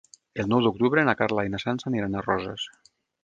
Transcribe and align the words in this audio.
El 0.43 0.47
nou 0.53 0.61
d'octubre 0.67 1.03
na 1.09 1.15
Carla 1.19 1.45
i 1.49 1.53
na 1.55 1.61
Sança 1.65 1.89
aniran 1.91 2.17
a 2.21 2.27
Roses. 2.29 2.67